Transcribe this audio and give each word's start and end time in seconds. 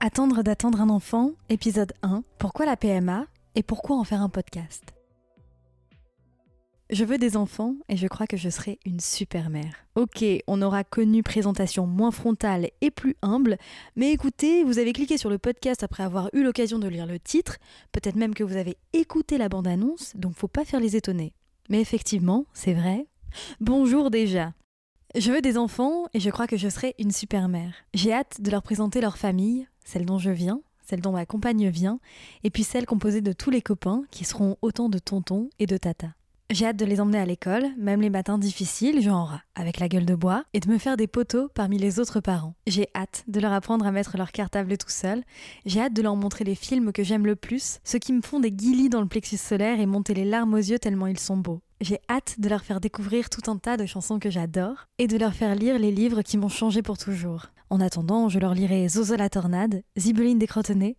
Attendre 0.00 0.44
d'attendre 0.44 0.80
un 0.80 0.90
enfant, 0.90 1.32
épisode 1.48 1.92
1. 2.02 2.22
Pourquoi 2.38 2.66
la 2.66 2.76
PMA 2.76 3.26
et 3.56 3.64
pourquoi 3.64 3.96
en 3.96 4.04
faire 4.04 4.22
un 4.22 4.28
podcast? 4.28 4.94
Je 6.88 7.04
veux 7.04 7.18
des 7.18 7.36
enfants 7.36 7.74
et 7.88 7.96
je 7.96 8.06
crois 8.06 8.28
que 8.28 8.36
je 8.36 8.48
serai 8.48 8.78
une 8.86 9.00
super 9.00 9.50
mère. 9.50 9.74
Ok, 9.96 10.24
on 10.46 10.62
aura 10.62 10.84
connu 10.84 11.24
présentation 11.24 11.88
moins 11.88 12.12
frontale 12.12 12.68
et 12.80 12.92
plus 12.92 13.16
humble, 13.22 13.58
mais 13.96 14.12
écoutez, 14.12 14.62
vous 14.62 14.78
avez 14.78 14.92
cliqué 14.92 15.18
sur 15.18 15.30
le 15.30 15.38
podcast 15.38 15.82
après 15.82 16.04
avoir 16.04 16.30
eu 16.32 16.44
l'occasion 16.44 16.78
de 16.78 16.86
lire 16.86 17.04
le 17.04 17.18
titre, 17.18 17.56
peut-être 17.90 18.14
même 18.14 18.34
que 18.34 18.44
vous 18.44 18.56
avez 18.56 18.76
écouté 18.92 19.36
la 19.36 19.48
bande-annonce, 19.48 20.14
donc 20.14 20.36
faut 20.36 20.46
pas 20.46 20.64
faire 20.64 20.78
les 20.78 20.94
étonner. 20.94 21.34
Mais 21.70 21.80
effectivement, 21.80 22.46
c'est 22.52 22.72
vrai. 22.72 23.08
Bonjour 23.60 24.12
déjà. 24.12 24.52
Je 25.16 25.32
veux 25.32 25.40
des 25.40 25.58
enfants 25.58 26.04
et 26.14 26.20
je 26.20 26.30
crois 26.30 26.46
que 26.46 26.56
je 26.56 26.68
serai 26.68 26.94
une 26.98 27.10
super 27.10 27.48
mère. 27.48 27.74
J'ai 27.94 28.12
hâte 28.12 28.40
de 28.40 28.50
leur 28.50 28.62
présenter 28.62 29.00
leur 29.00 29.16
famille, 29.16 29.66
celle 29.88 30.04
dont 30.04 30.18
je 30.18 30.30
viens, 30.30 30.60
celle 30.86 31.00
dont 31.00 31.12
ma 31.12 31.24
compagne 31.24 31.68
vient, 31.68 31.98
et 32.44 32.50
puis 32.50 32.62
celle 32.62 32.84
composée 32.84 33.22
de 33.22 33.32
tous 33.32 33.50
les 33.50 33.62
copains 33.62 34.02
qui 34.10 34.24
seront 34.24 34.56
autant 34.60 34.90
de 34.90 34.98
tontons 34.98 35.48
et 35.58 35.66
de 35.66 35.78
tatas. 35.78 36.12
J'ai 36.50 36.66
hâte 36.66 36.78
de 36.78 36.84
les 36.86 37.00
emmener 37.00 37.18
à 37.18 37.26
l'école, 37.26 37.66
même 37.76 38.00
les 38.00 38.08
matins 38.08 38.38
difficiles, 38.38 39.02
genre 39.02 39.38
avec 39.54 39.80
la 39.80 39.88
gueule 39.88 40.06
de 40.06 40.14
bois, 40.14 40.44
et 40.54 40.60
de 40.60 40.70
me 40.70 40.78
faire 40.78 40.96
des 40.96 41.06
poteaux 41.06 41.48
parmi 41.54 41.78
les 41.78 42.00
autres 42.00 42.20
parents. 42.20 42.54
J'ai 42.66 42.88
hâte 42.94 43.24
de 43.28 43.40
leur 43.40 43.52
apprendre 43.52 43.86
à 43.86 43.92
mettre 43.92 44.16
leur 44.16 44.32
cartable 44.32 44.78
tout 44.78 44.88
seul. 44.88 45.24
J'ai 45.66 45.80
hâte 45.80 45.92
de 45.92 46.02
leur 46.02 46.16
montrer 46.16 46.44
les 46.44 46.54
films 46.54 46.92
que 46.92 47.02
j'aime 47.02 47.26
le 47.26 47.36
plus, 47.36 47.80
ceux 47.84 47.98
qui 47.98 48.14
me 48.14 48.22
font 48.22 48.40
des 48.40 48.52
guillis 48.52 48.88
dans 48.88 49.02
le 49.02 49.08
plexus 49.08 49.36
solaire 49.36 49.80
et 49.80 49.86
monter 49.86 50.14
les 50.14 50.24
larmes 50.24 50.54
aux 50.54 50.56
yeux 50.56 50.78
tellement 50.78 51.06
ils 51.06 51.18
sont 51.18 51.36
beaux. 51.36 51.60
J'ai 51.82 52.00
hâte 52.08 52.36
de 52.38 52.48
leur 52.48 52.62
faire 52.62 52.80
découvrir 52.80 53.28
tout 53.28 53.50
un 53.50 53.56
tas 53.56 53.76
de 53.76 53.86
chansons 53.86 54.18
que 54.18 54.30
j'adore 54.30 54.86
et 54.98 55.06
de 55.06 55.18
leur 55.18 55.34
faire 55.34 55.54
lire 55.54 55.78
les 55.78 55.92
livres 55.92 56.22
qui 56.22 56.38
m'ont 56.38 56.48
changé 56.48 56.82
pour 56.82 56.96
toujours. 56.96 57.50
En 57.70 57.80
attendant, 57.80 58.28
je 58.30 58.38
leur 58.38 58.54
lirai 58.54 58.88
Zozo 58.88 59.16
la 59.16 59.28
tornade, 59.28 59.82
Zibeline 59.96 60.38
des 60.38 60.48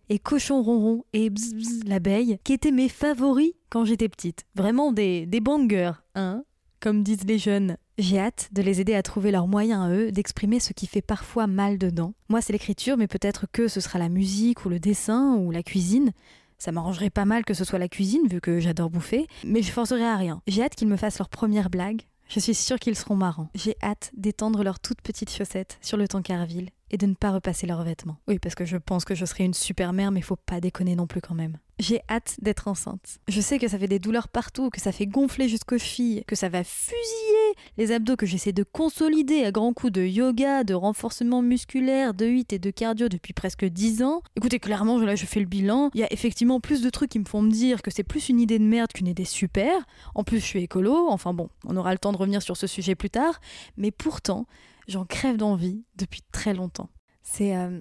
et 0.08 0.18
Cochon 0.20 0.62
ronron 0.62 1.04
et 1.12 1.28
Bzz 1.28 1.84
l'abeille, 1.84 2.38
qui 2.44 2.52
étaient 2.52 2.70
mes 2.70 2.88
favoris 2.88 3.54
quand 3.70 3.84
j'étais 3.84 4.08
petite. 4.08 4.44
Vraiment 4.54 4.92
des, 4.92 5.26
des 5.26 5.40
bangers, 5.40 5.92
hein 6.14 6.44
Comme 6.78 7.02
disent 7.02 7.26
les 7.26 7.38
jeunes. 7.38 7.76
J'ai 7.98 8.20
hâte 8.20 8.48
de 8.52 8.62
les 8.62 8.80
aider 8.80 8.94
à 8.94 9.02
trouver 9.02 9.32
leur 9.32 9.48
moyen 9.48 9.84
à 9.84 9.90
eux 9.90 10.12
d'exprimer 10.12 10.60
ce 10.60 10.72
qui 10.72 10.86
fait 10.86 11.02
parfois 11.02 11.46
mal 11.46 11.76
dedans. 11.76 12.14
Moi, 12.28 12.40
c'est 12.40 12.52
l'écriture, 12.52 12.96
mais 12.96 13.08
peut-être 13.08 13.46
que 13.52 13.68
ce 13.68 13.80
sera 13.80 13.98
la 13.98 14.08
musique 14.08 14.64
ou 14.64 14.68
le 14.68 14.78
dessin 14.78 15.34
ou 15.36 15.50
la 15.50 15.62
cuisine. 15.62 16.12
Ça 16.56 16.72
m'arrangerait 16.72 17.10
pas 17.10 17.24
mal 17.24 17.44
que 17.44 17.54
ce 17.54 17.64
soit 17.64 17.78
la 17.78 17.88
cuisine, 17.88 18.28
vu 18.28 18.40
que 18.40 18.60
j'adore 18.60 18.90
bouffer, 18.90 19.26
mais 19.44 19.62
je 19.62 19.72
forcerai 19.72 20.04
à 20.04 20.16
rien. 20.16 20.42
J'ai 20.46 20.62
hâte 20.62 20.74
qu'ils 20.74 20.88
me 20.88 20.96
fassent 20.96 21.18
leur 21.18 21.30
première 21.30 21.70
blague, 21.70 22.02
je 22.30 22.38
suis 22.38 22.54
sûre 22.54 22.78
qu'ils 22.78 22.96
seront 22.96 23.16
marrants. 23.16 23.50
J'ai 23.54 23.76
hâte 23.82 24.12
d'étendre 24.16 24.62
leurs 24.62 24.78
toutes 24.78 25.02
petites 25.02 25.30
chaussettes 25.30 25.78
sur 25.82 25.96
le 25.96 26.06
tankerville 26.06 26.70
et 26.92 26.96
de 26.96 27.06
ne 27.06 27.14
pas 27.14 27.32
repasser 27.32 27.66
leurs 27.66 27.82
vêtements. 27.82 28.18
Oui, 28.28 28.38
parce 28.38 28.54
que 28.54 28.64
je 28.64 28.76
pense 28.76 29.04
que 29.04 29.16
je 29.16 29.24
serai 29.24 29.44
une 29.44 29.54
super 29.54 29.92
mère, 29.92 30.12
mais 30.12 30.20
faut 30.20 30.36
pas 30.36 30.60
déconner 30.60 30.94
non 30.94 31.08
plus 31.08 31.20
quand 31.20 31.34
même. 31.34 31.58
J'ai 31.80 32.02
hâte 32.10 32.36
d'être 32.42 32.68
enceinte. 32.68 33.20
Je 33.26 33.40
sais 33.40 33.58
que 33.58 33.66
ça 33.66 33.78
fait 33.78 33.88
des 33.88 33.98
douleurs 33.98 34.28
partout, 34.28 34.68
que 34.68 34.82
ça 34.82 34.92
fait 34.92 35.06
gonfler 35.06 35.48
jusqu'aux 35.48 35.78
filles, 35.78 36.22
que 36.26 36.36
ça 36.36 36.50
va 36.50 36.62
fusiller 36.62 37.54
les 37.78 37.90
abdos 37.90 38.16
que 38.16 38.26
j'essaie 38.26 38.52
de 38.52 38.64
consolider 38.64 39.44
à 39.44 39.50
grands 39.50 39.72
coups 39.72 39.94
de 39.94 40.02
yoga, 40.02 40.62
de 40.62 40.74
renforcement 40.74 41.40
musculaire, 41.40 42.12
de 42.12 42.26
8 42.26 42.52
et 42.52 42.58
de 42.58 42.70
cardio 42.70 43.08
depuis 43.08 43.32
presque 43.32 43.64
10 43.64 44.02
ans. 44.02 44.22
Écoutez, 44.36 44.58
clairement, 44.58 44.98
là 44.98 45.16
je 45.16 45.24
fais 45.24 45.40
le 45.40 45.46
bilan. 45.46 45.90
Il 45.94 46.00
y 46.00 46.04
a 46.04 46.12
effectivement 46.12 46.60
plus 46.60 46.82
de 46.82 46.90
trucs 46.90 47.12
qui 47.12 47.18
me 47.18 47.24
font 47.24 47.40
me 47.40 47.50
dire 47.50 47.80
que 47.80 47.90
c'est 47.90 48.04
plus 48.04 48.28
une 48.28 48.40
idée 48.40 48.58
de 48.58 48.64
merde 48.64 48.92
qu'une 48.92 49.08
idée 49.08 49.24
super. 49.24 49.72
En 50.14 50.22
plus, 50.22 50.38
je 50.38 50.44
suis 50.44 50.62
écolo. 50.62 51.08
Enfin 51.08 51.32
bon, 51.32 51.48
on 51.64 51.78
aura 51.78 51.92
le 51.92 51.98
temps 51.98 52.12
de 52.12 52.18
revenir 52.18 52.42
sur 52.42 52.58
ce 52.58 52.66
sujet 52.66 52.94
plus 52.94 53.10
tard. 53.10 53.40
Mais 53.78 53.90
pourtant, 53.90 54.46
j'en 54.86 55.06
crève 55.06 55.38
d'envie 55.38 55.82
depuis 55.96 56.20
très 56.30 56.52
longtemps. 56.52 56.90
C'est 57.22 57.56
euh, 57.56 57.80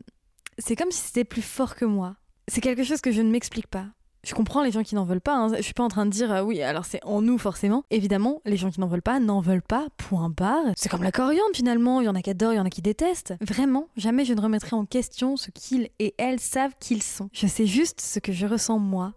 c'est 0.58 0.78
comme 0.78 0.92
si 0.92 1.02
c'était 1.02 1.26
plus 1.26 1.42
fort 1.42 1.76
que 1.76 1.84
moi. 1.84 2.16
C'est 2.50 2.62
quelque 2.62 2.84
chose 2.84 3.02
que 3.02 3.12
je 3.12 3.22
ne 3.22 3.32
m'explique 3.32 3.68
pas. 3.68 3.86
Je 4.26 4.34
comprends 4.34 4.64
les 4.64 4.72
gens 4.72 4.84
qui 4.84 4.96
n'en 4.96 5.06
veulent 5.06 5.22
pas. 5.22 5.36
Hein. 5.36 5.56
Je 5.56 5.62
suis 5.62 5.74
pas 5.74 5.84
en 5.84 5.88
train 5.88 6.06
de 6.06 6.12
dire 6.12 6.32
euh, 6.32 6.42
oui, 6.42 6.62
alors 6.62 6.86
c'est 6.86 7.04
en 7.06 7.22
nous 7.22 7.38
forcément. 7.38 7.84
Évidemment, 7.90 8.42
les 8.46 8.58
gens 8.58 8.70
qui 8.70 8.82
n'en 8.82 8.88
veulent 8.88 9.02
pas 9.02 9.20
n'en 9.20 9.40
veulent 9.40 9.62
pas. 9.62 9.88
Point 9.98 10.30
barre. 10.30 10.74
C'est 10.76 10.90
comme 10.90 11.04
la 11.04 11.12
coriandre 11.12 11.56
finalement. 11.56 12.02
Il 12.02 12.06
y 12.06 12.10
en 12.10 12.16
a 12.16 12.22
qui 12.22 12.30
adorent, 12.30 12.54
il 12.54 12.58
y 12.58 12.60
en 12.60 12.66
a 12.66 12.70
qui 12.70 12.82
détestent. 12.82 13.36
Vraiment, 13.40 13.88
jamais 13.96 14.26
je 14.26 14.34
ne 14.34 14.42
remettrai 14.42 14.76
en 14.76 14.86
question 14.86 15.38
ce 15.38 15.52
qu'ils 15.52 15.90
et 16.00 16.16
elles 16.18 16.40
savent 16.40 16.76
qu'ils 16.80 17.04
sont. 17.04 17.30
Je 17.32 17.48
sais 17.48 17.66
juste 17.66 18.02
ce 18.02 18.20
que 18.20 18.34
je 18.34 18.46
ressens 18.46 18.80
moi. 18.80 19.14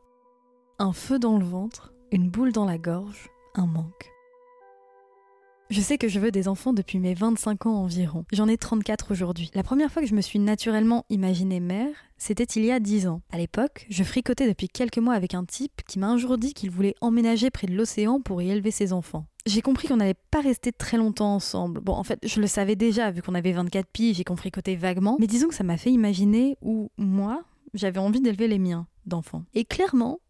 Un 0.79 0.93
feu 0.93 1.19
dans 1.19 1.39
le 1.39 1.45
ventre, 1.45 1.93
une 2.13 2.31
boule 2.31 2.53
dans 2.53 2.65
la 2.65 2.79
gorge, 2.79 3.29
un 3.55 3.67
manque. 3.67 4.12
Je 5.73 5.81
sais 5.81 5.97
que 5.97 6.07
je 6.07 6.21
veux 6.21 6.31
des 6.31 6.49
enfants 6.49 6.75
depuis 6.75 6.99
mes 6.99 7.15
25 7.15 7.65
ans 7.65 7.77
environ. 7.77 8.27
J'en 8.31 8.47
ai 8.47 8.59
34 8.59 9.11
aujourd'hui. 9.11 9.51
La 9.55 9.63
première 9.63 9.91
fois 9.91 10.03
que 10.03 10.09
je 10.09 10.15
me 10.15 10.21
suis 10.21 10.39
naturellement 10.39 11.07
imaginée 11.09 11.61
mère, 11.61 11.95
c'était 12.19 12.45
il 12.45 12.67
y 12.67 12.71
a 12.71 12.79
10 12.79 13.07
ans. 13.07 13.23
À 13.33 13.39
l'époque, 13.39 13.87
je 13.89 14.05
fricotais 14.05 14.47
depuis 14.47 14.69
quelques 14.69 14.99
mois 14.99 15.15
avec 15.15 15.33
un 15.33 15.47
type 15.47 15.81
qui 15.89 15.99
m'a 15.99 16.09
un 16.09 16.19
jour 16.19 16.37
dit 16.37 16.53
qu'il 16.53 16.71
voulait 16.71 16.95
emménager 17.01 17.51
près 17.51 17.67
de 17.67 17.75
l'océan 17.75 18.21
pour 18.21 18.43
y 18.43 18.51
élever 18.51 18.71
ses 18.71 18.93
enfants. 18.93 19.25
J'ai 19.47 19.63
compris 19.63 19.89
qu'on 19.89 19.97
n'allait 19.97 20.13
pas 20.31 20.43
rester 20.43 20.73
très 20.73 20.99
longtemps 20.99 21.37
ensemble. 21.37 21.81
Bon, 21.81 21.95
en 21.95 22.05
fait, 22.05 22.19
je 22.23 22.43
le 22.43 22.49
savais 22.49 22.77
déjà 22.77 23.11
vu 23.11 23.23
qu'on 23.23 23.35
avait 23.35 23.53
24 23.53 23.87
piges 23.87 24.21
et 24.21 24.25
qu'on 24.25 24.37
fricotait 24.37 24.77
vaguement, 24.77 25.17
mais 25.21 25.27
disons 25.27 25.49
que 25.49 25.55
ça 25.55 25.65
m'a 25.65 25.79
fait 25.79 25.91
imaginer 25.91 26.59
où 26.61 26.91
moi, 26.99 27.45
j'avais 27.73 27.99
envie 27.99 28.21
d'élever 28.21 28.47
les 28.47 28.59
miens 28.59 28.87
d'enfants. 29.07 29.45
Et 29.55 29.65
clairement, 29.65 30.21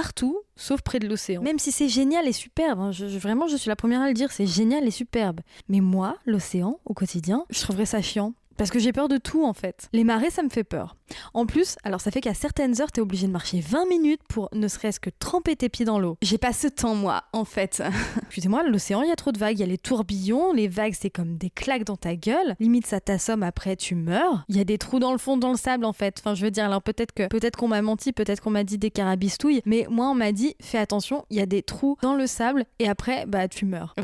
partout, 0.00 0.40
sauf 0.56 0.80
près 0.80 0.98
de 0.98 1.06
l'océan. 1.06 1.42
Même 1.42 1.58
si 1.58 1.72
c'est 1.72 1.90
génial 1.90 2.26
et 2.26 2.32
superbe, 2.32 2.80
hein, 2.80 2.90
vraiment 3.18 3.48
je 3.48 3.56
suis 3.56 3.68
la 3.68 3.76
première 3.76 4.00
à 4.00 4.08
le 4.08 4.14
dire, 4.14 4.32
c'est 4.32 4.46
génial 4.46 4.88
et 4.88 4.90
superbe. 4.90 5.40
Mais 5.68 5.80
moi, 5.80 6.16
l'océan, 6.24 6.80
au 6.86 6.94
quotidien, 6.94 7.44
je 7.50 7.60
trouverais 7.60 7.84
ça 7.84 8.00
chiant. 8.00 8.32
Parce 8.60 8.70
que 8.70 8.78
j'ai 8.78 8.92
peur 8.92 9.08
de 9.08 9.16
tout 9.16 9.46
en 9.46 9.54
fait. 9.54 9.88
Les 9.94 10.04
marées, 10.04 10.28
ça 10.28 10.42
me 10.42 10.50
fait 10.50 10.64
peur. 10.64 10.94
En 11.32 11.46
plus, 11.46 11.76
alors 11.82 12.02
ça 12.02 12.10
fait 12.10 12.20
qu'à 12.20 12.34
certaines 12.34 12.78
heures, 12.82 12.92
t'es 12.92 13.00
obligé 13.00 13.26
de 13.26 13.32
marcher 13.32 13.58
20 13.58 13.88
minutes 13.88 14.20
pour 14.28 14.50
ne 14.52 14.68
serait-ce 14.68 15.00
que 15.00 15.08
tremper 15.08 15.56
tes 15.56 15.70
pieds 15.70 15.86
dans 15.86 15.98
l'eau. 15.98 16.18
J'ai 16.20 16.36
pas 16.36 16.52
ce 16.52 16.68
temps, 16.68 16.94
moi, 16.94 17.24
en 17.32 17.46
fait. 17.46 17.82
Excusez-moi, 18.26 18.62
l'océan, 18.64 19.00
il 19.00 19.08
y 19.08 19.12
a 19.12 19.16
trop 19.16 19.32
de 19.32 19.38
vagues. 19.38 19.56
Il 19.56 19.60
y 19.60 19.62
a 19.62 19.66
les 19.66 19.78
tourbillons, 19.78 20.52
les 20.52 20.68
vagues, 20.68 20.92
c'est 20.92 21.08
comme 21.08 21.38
des 21.38 21.48
claques 21.48 21.84
dans 21.84 21.96
ta 21.96 22.16
gueule. 22.16 22.54
Limite, 22.60 22.86
ça 22.86 23.00
t'assomme 23.00 23.42
après, 23.42 23.76
tu 23.76 23.94
meurs. 23.94 24.44
Il 24.50 24.58
y 24.58 24.60
a 24.60 24.64
des 24.64 24.76
trous 24.76 24.98
dans 24.98 25.12
le 25.12 25.18
fond, 25.18 25.38
dans 25.38 25.52
le 25.52 25.56
sable, 25.56 25.86
en 25.86 25.94
fait. 25.94 26.16
Enfin, 26.20 26.34
je 26.34 26.44
veux 26.44 26.50
dire, 26.50 26.66
alors 26.66 26.82
peut-être 26.82 27.12
que 27.12 27.28
peut-être 27.28 27.56
qu'on 27.56 27.68
m'a 27.68 27.80
menti, 27.80 28.12
peut-être 28.12 28.42
qu'on 28.42 28.50
m'a 28.50 28.64
dit 28.64 28.76
des 28.76 28.90
carabistouilles, 28.90 29.62
mais 29.64 29.86
moi, 29.88 30.10
on 30.10 30.14
m'a 30.14 30.32
dit, 30.32 30.54
fais 30.60 30.76
attention, 30.76 31.24
il 31.30 31.38
y 31.38 31.40
a 31.40 31.46
des 31.46 31.62
trous 31.62 31.96
dans 32.02 32.14
le 32.14 32.26
sable 32.26 32.66
et 32.78 32.90
après, 32.90 33.24
bah, 33.24 33.48
tu 33.48 33.64
meurs 33.64 33.94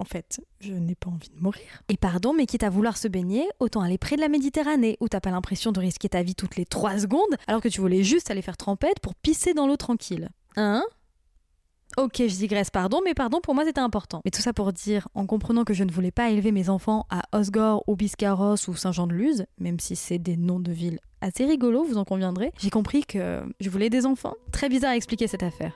en 0.00 0.04
fait, 0.04 0.40
je 0.60 0.72
n'ai 0.72 0.94
pas 0.94 1.10
envie 1.10 1.28
de 1.28 1.38
mourir. 1.38 1.82
Et 1.90 1.98
pardon, 1.98 2.32
mais 2.32 2.46
quitte 2.46 2.62
à 2.62 2.70
vouloir 2.70 2.96
se 2.96 3.06
baigner, 3.06 3.46
autant 3.60 3.82
aller 3.82 3.98
près 3.98 4.16
de 4.16 4.22
la 4.22 4.28
Méditerranée, 4.28 4.96
où 5.00 5.08
t'as 5.08 5.20
pas 5.20 5.30
l'impression 5.30 5.72
de 5.72 5.80
risquer 5.80 6.08
ta 6.08 6.22
vie 6.22 6.34
toutes 6.34 6.56
les 6.56 6.64
3 6.64 7.00
secondes, 7.00 7.36
alors 7.46 7.60
que 7.60 7.68
tu 7.68 7.82
voulais 7.82 8.02
juste 8.02 8.30
aller 8.30 8.40
faire 8.40 8.56
trempette 8.56 8.98
pour 9.00 9.14
pisser 9.14 9.52
dans 9.52 9.66
l'eau 9.66 9.76
tranquille. 9.76 10.30
Hein? 10.56 10.82
Ok, 11.98 12.16
je 12.18 12.34
digresse, 12.34 12.70
pardon, 12.70 13.00
mais 13.04 13.14
pardon, 13.14 13.40
pour 13.42 13.54
moi 13.54 13.64
c'était 13.64 13.80
important. 13.80 14.22
Mais 14.24 14.30
tout 14.30 14.40
ça 14.40 14.52
pour 14.52 14.72
dire, 14.72 15.08
en 15.14 15.26
comprenant 15.26 15.64
que 15.64 15.74
je 15.74 15.84
ne 15.84 15.92
voulais 15.92 16.12
pas 16.12 16.30
élever 16.30 16.50
mes 16.50 16.70
enfants 16.70 17.06
à 17.10 17.22
Osgore 17.36 17.84
ou 17.86 17.96
Biscarrosse 17.96 18.68
ou 18.68 18.74
Saint-Jean-de-Luz, 18.74 19.44
même 19.58 19.80
si 19.80 19.96
c'est 19.96 20.18
des 20.18 20.36
noms 20.36 20.60
de 20.60 20.72
villes 20.72 21.00
assez 21.20 21.44
rigolos, 21.44 21.84
vous 21.84 21.98
en 21.98 22.04
conviendrez, 22.04 22.52
j'ai 22.58 22.70
compris 22.70 23.04
que 23.04 23.42
je 23.60 23.68
voulais 23.68 23.90
des 23.90 24.06
enfants. 24.06 24.34
Très 24.52 24.68
bizarre 24.68 24.92
à 24.92 24.96
expliquer 24.96 25.26
cette 25.26 25.42
affaire. 25.42 25.74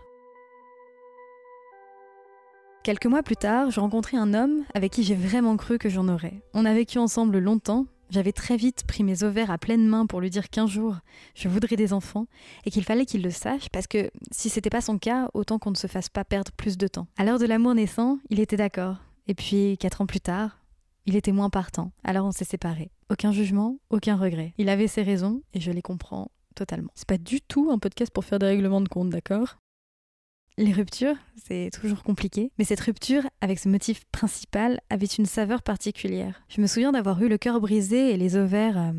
Quelques 2.85 3.07
mois 3.07 3.23
plus 3.23 3.37
tard, 3.37 3.71
je 3.71 3.81
rencontrais 3.81 4.19
un 4.19 4.35
homme 4.35 4.63
avec 4.75 4.93
qui 4.93 5.05
j'ai 5.05 5.15
vraiment 5.15 5.57
cru 5.57 5.79
que 5.79 5.89
j'en 5.89 6.07
aurais. 6.07 6.43
On 6.53 6.67
a 6.67 6.75
vécu 6.75 6.99
ensemble 6.99 7.39
longtemps. 7.39 7.87
J'avais 8.11 8.33
très 8.33 8.59
vite 8.59 8.85
pris 8.87 9.03
mes 9.03 9.23
ovaires 9.23 9.51
à 9.51 9.57
pleine 9.57 9.87
main 9.87 10.05
pour 10.05 10.21
lui 10.21 10.29
dire 10.29 10.51
qu'un 10.51 10.67
jour, 10.67 10.97
je 11.35 11.49
voudrais 11.49 11.77
des 11.77 11.95
enfants 11.95 12.27
et 12.67 12.71
qu'il 12.71 12.85
fallait 12.85 13.07
qu'il 13.07 13.23
le 13.23 13.31
sache 13.31 13.71
parce 13.71 13.87
que 13.87 14.11
si 14.33 14.51
c'était 14.51 14.69
pas 14.69 14.83
son 14.83 14.99
cas, 14.99 15.31
autant 15.33 15.59
qu'on 15.59 15.71
ne 15.71 15.77
se 15.77 15.87
fasse 15.87 16.11
pas 16.11 16.25
perdre 16.27 16.53
plus 16.53 16.77
de 16.77 16.87
temps. 16.87 17.07
À 17.17 17.25
l'heure 17.25 17.39
de 17.39 17.47
l'amour 17.47 17.75
naissant, 17.75 18.19
il 18.29 18.39
était 18.39 18.59
d'accord. 18.59 18.99
Et 19.29 19.35
puis, 19.35 19.79
quatre 19.79 20.03
ans 20.03 20.07
plus 20.07 20.21
tard, 20.21 20.61
il 21.07 21.17
était 21.17 21.33
moins 21.33 21.49
partant. 21.49 21.91
Alors 22.05 22.27
on 22.27 22.33
s'est 22.33 22.45
séparés. 22.45 22.91
Aucun 23.11 23.33
jugement, 23.33 23.79
aucun 23.89 24.17
regret. 24.17 24.53
Il 24.59 24.69
avait 24.69 24.89
ses 24.89 25.03
raisons 25.03 25.41
et 25.55 25.61
je 25.61 25.71
les 25.71 25.81
comprends 25.81 26.31
totalement. 26.55 26.91
C'est 26.97 27.09
pas 27.09 27.17
du 27.17 27.41
tout 27.41 27.71
un 27.71 27.79
podcast 27.79 28.13
pour 28.13 28.27
faire 28.27 28.39
des 28.39 28.47
règlements 28.47 28.83
de 28.83 28.91
compte, 28.91 29.09
d'accord? 29.09 29.57
Les 30.57 30.73
ruptures, 30.73 31.17
c'est 31.49 31.71
toujours 31.73 32.05
compliqué, 32.05 32.53
mais 32.59 32.65
cette 32.65 32.81
rupture, 32.81 33.23
avec 33.41 33.59
ce 33.59 33.69
motif 33.69 34.05
principal, 34.13 34.81
avait 34.89 35.07
une 35.07 35.27
saveur 35.27 35.63
particulière. 35.63 36.45
Je 36.49 36.61
me 36.61 36.69
souviens 36.69 36.93
d'avoir 36.93 37.21
eu 37.23 37.29
le 37.29 37.39
cœur 37.39 37.61
brisé 37.61 38.13
et 38.13 38.17
les 38.17 38.37
ovaires 38.37 38.79
euh, 38.79 38.93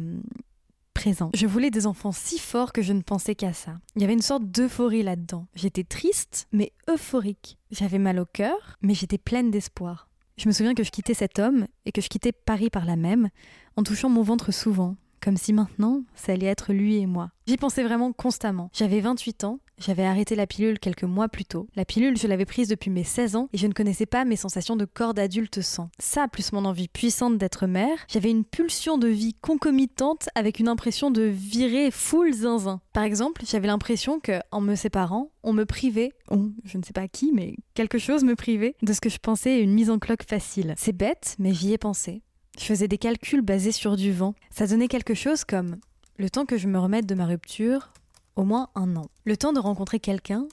présents. 0.94 1.30
Je 1.34 1.48
voulais 1.48 1.72
des 1.72 1.88
enfants 1.88 2.12
si 2.12 2.40
forts 2.40 2.74
que 2.74 2.81
je 2.81 2.92
ne 2.92 3.02
pensais 3.02 3.36
qu'à 3.36 3.54
ça. 3.54 3.75
Il 3.96 4.02
y 4.02 4.06
avait 4.06 4.13
une 4.13 4.22
sorte 4.22 4.44
d'euphorie 4.44 5.04
là-dedans. 5.04 5.48
J'étais 5.56 5.86
triste, 5.86 6.48
mais 6.52 6.74
euphorique. 6.90 7.57
J'avais 7.72 8.00
mal 8.00 8.19
au 8.19 8.25
cœur, 8.25 8.78
mais 8.81 8.94
j'étais 8.94 9.18
pleine 9.18 9.50
d'espoir. 9.50 10.10
Je 10.38 10.48
me 10.50 10.54
souviens 10.54 10.74
que 10.74 10.84
je 10.84 10.92
quittais 10.92 11.13
cet 11.13 11.40
homme 11.40 11.68
et 11.86 11.94
que 11.94 12.02
je 12.02 12.10
quittais 12.10 12.34
Paris 12.34 12.69
par 12.69 12.84
la 12.84 12.98
même, 12.98 13.30
en 13.78 13.84
touchant 13.84 14.10
mon 14.10 14.24
ventre 14.24 14.52
souvent, 14.52 14.98
comme 15.22 15.38
si 15.38 15.54
maintenant, 15.54 16.04
ça 16.16 16.34
allait 16.34 16.48
être 16.48 16.74
lui 16.74 16.98
et 16.98 17.06
moi. 17.06 17.31
J'y 17.48 17.56
pensais 17.56 17.84
vraiment 17.84 18.12
constamment. 18.12 18.69
J'avais 18.74 19.00
28 19.00 19.46
ans, 19.46 19.60
j'avais 19.77 20.06
arrêté 20.06 20.36
la 20.36 20.48
pilule 20.48 20.80
quelques 20.80 21.04
mois 21.04 21.27
plus 21.27 21.45
tôt. 21.45 21.68
La 21.75 21.86
pilule, 21.86 22.18
je 22.18 22.27
l'avais 22.27 22.45
prise 22.45 22.68
depuis 22.68 22.89
mes 22.89 23.04
16 23.04 23.36
ans 23.36 23.50
et 23.54 23.57
je 23.57 23.68
ne 23.68 23.74
connaissais 23.74 24.06
pas 24.06 24.25
mes 24.25 24.36
sensations 24.36 24.75
de 24.75 24.86
corps 24.86 25.13
d'adulte 25.13 25.62
sans. 25.62 25.89
Ça, 26.00 26.27
plus 26.27 26.51
mon 26.54 26.66
envie 26.66 26.88
puissante 26.88 27.38
d'être 27.38 27.68
mère, 27.68 27.98
j'avais 28.07 28.30
une 28.30 28.45
pulsion 28.45 28.98
de 28.98 29.07
vie 29.07 29.33
concomitante 29.33 30.30
avec 30.36 30.60
une 30.60 30.68
impression 30.68 31.12
de 31.12 31.24
virer 31.24 31.92
full 31.92 32.33
zinzin. 32.33 32.81
Par 32.94 33.04
exemple, 33.04 33.44
j'avais 33.45 33.68
l'impression 33.68 34.19
que, 34.19 34.39
en 34.51 34.62
me 34.62 34.75
séparant, 34.75 35.31
on 35.44 35.54
me 35.54 35.66
privait, 35.66 36.12
ou 36.31 36.54
je 36.63 36.78
ne 36.78 36.83
sais 36.83 36.94
pas 36.94 37.07
qui, 37.07 37.31
mais 37.33 37.56
quelque 37.74 37.98
chose 37.98 38.24
me 38.24 38.36
privait 38.36 38.75
de 38.81 38.94
ce 38.94 39.01
que 39.01 39.10
je 39.10 39.19
pensais 39.19 39.60
une 39.60 39.74
mise 39.74 39.89
en 39.89 40.00
cloque 40.00 40.24
facile. 40.28 40.74
C'est 40.78 40.95
bête, 40.95 41.36
mais 41.39 41.54
j'y 41.54 41.74
ai 41.74 41.78
pensé. 41.78 42.21
Je 42.57 42.63
faisais 42.63 42.88
des 42.88 42.98
calculs 42.98 43.42
basés 43.42 43.74
sur 43.74 43.98
du 43.98 44.13
vent. 44.13 44.33
Ça 44.50 44.66
donnait 44.68 44.88
quelque 44.88 45.13
chose 45.13 45.44
comme 45.44 45.78
le 46.18 46.30
temps 46.30 46.45
que 46.45 46.57
je 46.57 46.68
me 46.68 46.80
remette 46.80 47.06
de 47.06 47.16
ma 47.16 47.25
rupture, 47.25 47.92
au 48.36 48.44
moins 48.44 48.70
un 48.76 48.96
an. 48.96 49.08
Le 49.24 49.38
temps 49.38 49.54
de 49.54 49.60
rencontrer 49.60 50.00
quelqu'un, 50.00 50.48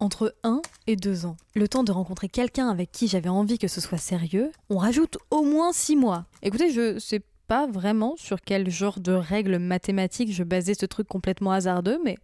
entre 0.00 0.34
un 0.42 0.60
et 0.86 0.96
deux 0.96 1.26
ans. 1.26 1.36
Le 1.54 1.68
temps 1.68 1.84
de 1.84 1.92
rencontrer 1.92 2.28
quelqu'un 2.28 2.68
avec 2.68 2.92
qui 2.92 3.08
j'avais 3.08 3.28
envie 3.28 3.58
que 3.58 3.68
ce 3.68 3.80
soit 3.80 3.98
sérieux, 3.98 4.50
on 4.70 4.78
rajoute 4.78 5.18
au 5.30 5.42
moins 5.42 5.72
six 5.72 5.96
mois. 5.96 6.26
Écoutez, 6.42 6.70
je 6.70 6.98
sais 6.98 7.22
pas 7.46 7.66
vraiment 7.66 8.14
sur 8.16 8.40
quel 8.40 8.70
genre 8.70 9.00
de 9.00 9.12
règles 9.12 9.58
mathématiques 9.58 10.32
je 10.32 10.42
basais 10.42 10.74
ce 10.74 10.86
truc 10.86 11.08
complètement 11.08 11.52
hasardeux, 11.52 12.00
mais 12.04 12.16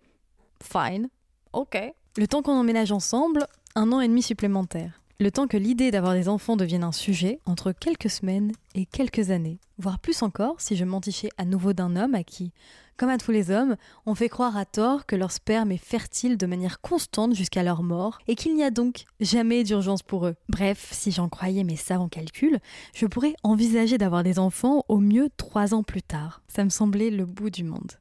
fine, 0.62 1.08
ok. 1.52 1.78
Le 2.16 2.26
temps 2.26 2.42
qu'on 2.42 2.58
emménage 2.58 2.92
ensemble, 2.92 3.46
un 3.74 3.92
an 3.92 4.00
et 4.00 4.08
demi 4.08 4.22
supplémentaire 4.22 5.00
le 5.20 5.30
temps 5.30 5.46
que 5.46 5.58
l'idée 5.58 5.90
d'avoir 5.90 6.14
des 6.14 6.30
enfants 6.30 6.56
devienne 6.56 6.82
un 6.82 6.92
sujet 6.92 7.40
entre 7.44 7.72
quelques 7.72 8.08
semaines 8.08 8.52
et 8.74 8.86
quelques 8.86 9.30
années, 9.30 9.58
voire 9.76 9.98
plus 9.98 10.22
encore 10.22 10.62
si 10.62 10.76
je 10.76 10.84
m'entichais 10.86 11.28
à 11.36 11.44
nouveau 11.44 11.74
d'un 11.74 11.94
homme 11.94 12.14
à 12.14 12.24
qui, 12.24 12.52
comme 13.00 13.08
à 13.08 13.16
tous 13.16 13.30
les 13.30 13.50
hommes, 13.50 13.76
on 14.04 14.14
fait 14.14 14.28
croire 14.28 14.58
à 14.58 14.66
tort 14.66 15.06
que 15.06 15.16
leur 15.16 15.32
sperme 15.32 15.72
est 15.72 15.82
fertile 15.82 16.36
de 16.36 16.44
manière 16.44 16.82
constante 16.82 17.34
jusqu'à 17.34 17.62
leur 17.62 17.82
mort 17.82 18.18
et 18.28 18.34
qu'il 18.34 18.54
n'y 18.54 18.62
a 18.62 18.70
donc 18.70 19.06
jamais 19.20 19.64
d'urgence 19.64 20.02
pour 20.02 20.26
eux. 20.26 20.34
Bref, 20.50 20.90
si 20.92 21.10
j'en 21.10 21.30
croyais 21.30 21.64
mes 21.64 21.76
savants 21.76 22.10
calculs, 22.10 22.58
je 22.94 23.06
pourrais 23.06 23.32
envisager 23.42 23.96
d'avoir 23.96 24.22
des 24.22 24.38
enfants 24.38 24.84
au 24.88 24.98
mieux 24.98 25.30
trois 25.38 25.72
ans 25.72 25.82
plus 25.82 26.02
tard. 26.02 26.42
Ça 26.46 26.62
me 26.62 26.68
semblait 26.68 27.08
le 27.08 27.24
bout 27.24 27.48
du 27.48 27.64
monde. 27.64 27.92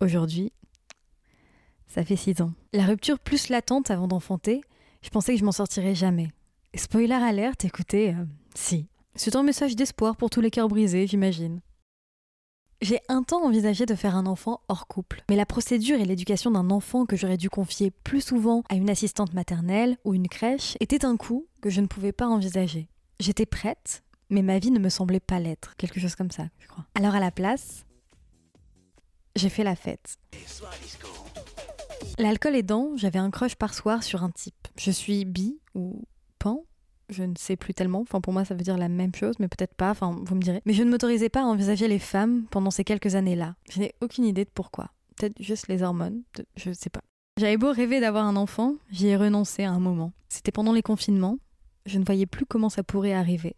Aujourd'hui, 0.00 0.52
ça 1.88 2.04
fait 2.04 2.14
six 2.14 2.40
ans. 2.40 2.52
La 2.72 2.86
rupture 2.86 3.18
plus 3.18 3.48
latente 3.48 3.90
avant 3.90 4.06
d'enfanter, 4.06 4.60
je 5.02 5.10
pensais 5.10 5.32
que 5.32 5.40
je 5.40 5.44
m'en 5.44 5.50
sortirais 5.50 5.96
jamais. 5.96 6.30
Spoiler 6.76 7.14
alerte, 7.14 7.64
écoutez, 7.64 8.10
euh, 8.10 8.24
si. 8.54 8.86
C'est 9.16 9.34
un 9.34 9.42
message 9.42 9.74
d'espoir 9.74 10.14
pour 10.14 10.30
tous 10.30 10.40
les 10.40 10.52
cœurs 10.52 10.68
brisés, 10.68 11.08
j'imagine. 11.08 11.60
J'ai 12.80 13.00
un 13.08 13.24
temps 13.24 13.44
envisagé 13.44 13.86
de 13.86 13.96
faire 13.96 14.14
un 14.14 14.26
enfant 14.26 14.60
hors 14.68 14.86
couple, 14.86 15.24
mais 15.28 15.34
la 15.34 15.46
procédure 15.46 15.98
et 15.98 16.04
l'éducation 16.04 16.52
d'un 16.52 16.70
enfant 16.70 17.06
que 17.06 17.16
j'aurais 17.16 17.36
dû 17.36 17.50
confier 17.50 17.90
plus 17.90 18.20
souvent 18.20 18.62
à 18.68 18.76
une 18.76 18.88
assistante 18.88 19.34
maternelle 19.34 19.96
ou 20.04 20.14
une 20.14 20.28
crèche 20.28 20.76
était 20.78 21.04
un 21.04 21.16
coup 21.16 21.48
que 21.60 21.70
je 21.70 21.80
ne 21.80 21.88
pouvais 21.88 22.12
pas 22.12 22.28
envisager. 22.28 22.88
J'étais 23.18 23.46
prête, 23.46 24.04
mais 24.30 24.42
ma 24.42 24.60
vie 24.60 24.70
ne 24.70 24.78
me 24.78 24.90
semblait 24.90 25.18
pas 25.18 25.40
l'être, 25.40 25.74
quelque 25.76 25.98
chose 25.98 26.14
comme 26.14 26.30
ça, 26.30 26.44
je 26.60 26.68
crois. 26.68 26.86
Alors 26.94 27.16
à 27.16 27.20
la 27.20 27.32
place, 27.32 27.84
j'ai 29.34 29.48
fait 29.48 29.64
la 29.64 29.74
fête. 29.74 30.16
L'alcool 32.16 32.54
aidant, 32.54 32.92
j'avais 32.94 33.18
un 33.18 33.32
crush 33.32 33.56
par 33.56 33.74
soir 33.74 34.04
sur 34.04 34.22
un 34.22 34.30
type. 34.30 34.68
Je 34.76 34.92
suis 34.92 35.24
bi 35.24 35.58
ou 35.74 36.04
pan 36.38 36.62
je 37.08 37.22
ne 37.22 37.34
sais 37.36 37.56
plus 37.56 37.74
tellement. 37.74 38.00
Enfin, 38.00 38.20
pour 38.20 38.32
moi, 38.32 38.44
ça 38.44 38.54
veut 38.54 38.62
dire 38.62 38.76
la 38.76 38.88
même 38.88 39.14
chose, 39.14 39.34
mais 39.38 39.48
peut-être 39.48 39.74
pas. 39.74 39.90
Enfin, 39.90 40.16
vous 40.22 40.34
me 40.34 40.42
direz. 40.42 40.62
Mais 40.66 40.72
je 40.72 40.82
ne 40.82 40.90
m'autorisais 40.90 41.28
pas 41.28 41.42
à 41.42 41.44
envisager 41.44 41.88
les 41.88 41.98
femmes 41.98 42.44
pendant 42.50 42.70
ces 42.70 42.84
quelques 42.84 43.14
années-là. 43.14 43.54
Je 43.70 43.80
n'ai 43.80 43.94
aucune 44.00 44.24
idée 44.24 44.44
de 44.44 44.50
pourquoi. 44.52 44.90
Peut-être 45.16 45.40
juste 45.42 45.68
les 45.68 45.82
hormones. 45.82 46.22
Je 46.56 46.70
ne 46.70 46.74
sais 46.74 46.90
pas. 46.90 47.00
J'avais 47.38 47.56
beau 47.56 47.72
rêver 47.72 48.00
d'avoir 48.00 48.26
un 48.26 48.34
enfant, 48.34 48.74
j'y 48.90 49.06
ai 49.06 49.16
renoncé 49.16 49.62
à 49.62 49.70
un 49.70 49.78
moment. 49.78 50.12
C'était 50.28 50.50
pendant 50.50 50.72
les 50.72 50.82
confinements. 50.82 51.38
Je 51.86 51.98
ne 51.98 52.04
voyais 52.04 52.26
plus 52.26 52.46
comment 52.46 52.68
ça 52.68 52.82
pourrait 52.82 53.12
arriver. 53.12 53.54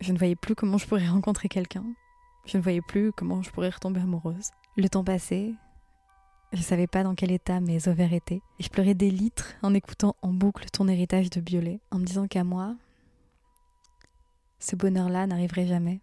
Je 0.00 0.12
ne 0.12 0.18
voyais 0.18 0.36
plus 0.36 0.54
comment 0.54 0.78
je 0.78 0.86
pourrais 0.86 1.08
rencontrer 1.08 1.48
quelqu'un. 1.48 1.84
Je 2.46 2.58
ne 2.58 2.62
voyais 2.62 2.80
plus 2.80 3.10
comment 3.12 3.42
je 3.42 3.50
pourrais 3.50 3.70
retomber 3.70 4.00
amoureuse. 4.00 4.50
Le 4.76 4.88
temps 4.88 5.02
passait, 5.02 5.52
je 6.52 6.62
savais 6.62 6.86
pas 6.86 7.02
dans 7.02 7.16
quel 7.16 7.32
état 7.32 7.58
mes 7.58 7.88
ovaires 7.88 8.12
étaient. 8.12 8.40
Et 8.60 8.62
je 8.62 8.68
pleurais 8.68 8.94
des 8.94 9.10
litres 9.10 9.54
en 9.62 9.74
écoutant 9.74 10.14
en 10.22 10.32
boucle 10.32 10.66
ton 10.70 10.86
héritage 10.86 11.28
de 11.30 11.40
Biolay, 11.40 11.80
en 11.90 11.98
me 11.98 12.04
disant 12.04 12.28
qu'à 12.28 12.44
moi, 12.44 12.76
ce 14.64 14.76
bonheur-là 14.76 15.26
n'arriverait 15.26 15.66
jamais. 15.66 16.00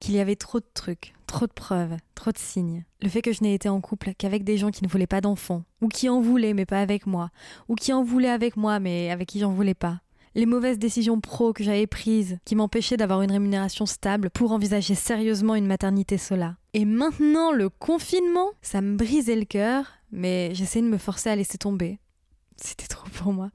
Qu'il 0.00 0.14
y 0.14 0.20
avait 0.20 0.36
trop 0.36 0.60
de 0.60 0.66
trucs, 0.74 1.14
trop 1.26 1.46
de 1.46 1.52
preuves, 1.52 1.96
trop 2.14 2.30
de 2.30 2.38
signes. 2.38 2.84
Le 3.02 3.08
fait 3.08 3.20
que 3.20 3.32
je 3.32 3.42
n'ai 3.42 3.54
été 3.54 3.68
en 3.68 3.80
couple 3.80 4.12
qu'avec 4.16 4.44
des 4.44 4.56
gens 4.56 4.70
qui 4.70 4.84
ne 4.84 4.88
voulaient 4.88 5.06
pas 5.06 5.20
d'enfants, 5.20 5.64
ou 5.80 5.88
qui 5.88 6.08
en 6.08 6.20
voulaient 6.20 6.54
mais 6.54 6.66
pas 6.66 6.80
avec 6.80 7.06
moi, 7.06 7.30
ou 7.68 7.74
qui 7.74 7.92
en 7.92 8.02
voulaient 8.02 8.28
avec 8.28 8.56
moi 8.56 8.80
mais 8.80 9.10
avec 9.10 9.28
qui 9.28 9.40
j'en 9.40 9.52
voulais 9.52 9.74
pas 9.74 10.00
les 10.34 10.46
mauvaises 10.46 10.78
décisions 10.78 11.20
pro 11.20 11.52
que 11.52 11.64
j'avais 11.64 11.88
prises 11.88 12.38
qui 12.44 12.54
m'empêchaient 12.54 12.96
d'avoir 12.96 13.22
une 13.22 13.32
rémunération 13.32 13.86
stable 13.86 14.30
pour 14.30 14.52
envisager 14.52 14.94
sérieusement 14.94 15.56
une 15.56 15.66
maternité 15.66 16.16
sola. 16.16 16.56
Et 16.74 16.84
maintenant, 16.84 17.50
le 17.50 17.68
confinement, 17.68 18.50
ça 18.62 18.80
me 18.80 18.96
brisait 18.96 19.34
le 19.34 19.46
cœur, 19.46 19.86
mais 20.12 20.54
j'essayais 20.54 20.84
de 20.84 20.90
me 20.90 20.98
forcer 20.98 21.28
à 21.28 21.34
laisser 21.34 21.58
tomber. 21.58 21.98
C'était 22.56 22.86
trop 22.86 23.08
pour 23.08 23.32
moi. 23.32 23.50